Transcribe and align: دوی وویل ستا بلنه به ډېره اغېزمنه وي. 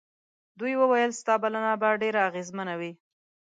دوی 0.59 0.73
وویل 0.77 1.11
ستا 1.19 1.33
بلنه 1.41 1.73
به 1.81 1.89
ډېره 2.01 2.19
اغېزمنه 2.29 2.73
وي. 2.79 2.91